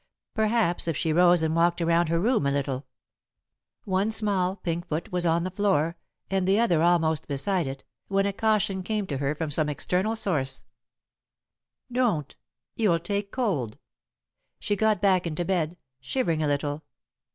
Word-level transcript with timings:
Perhaps, 0.33 0.87
if 0.87 0.97
she 0.97 1.13
rose 1.13 1.43
and 1.43 1.55
walked 1.55 1.79
around 1.79 2.09
her 2.09 2.19
room 2.19 2.47
a 2.47 2.51
little 2.51 2.87
One 3.83 4.09
small, 4.09 4.55
pink 4.55 4.87
foot 4.87 5.11
was 5.11 5.27
on 5.27 5.43
the 5.43 5.51
floor, 5.51 5.95
and 6.27 6.47
the 6.47 6.59
other 6.59 6.81
almost 6.81 7.27
beside 7.27 7.67
it, 7.67 7.83
when 8.07 8.25
a 8.25 8.33
caution 8.33 8.81
came 8.81 9.05
to 9.05 9.17
her 9.19 9.35
from 9.35 9.51
some 9.51 9.69
external 9.69 10.15
source: 10.15 10.63
"Don't. 11.91 12.35
You'll 12.75 12.97
take 12.97 13.29
cold." 13.31 13.77
She 14.59 14.75
got 14.75 15.03
back 15.03 15.27
into 15.27 15.45
bed, 15.45 15.77
shivering 15.99 16.41
a 16.41 16.47
little. 16.47 16.81